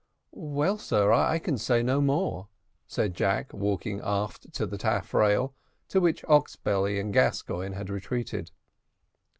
[0.31, 2.47] "Well, sir, I can say no more,"
[2.87, 5.53] said Jack, walking aft to the taffrail,
[5.89, 8.49] to which Oxbelly and Gascoigne had retreated.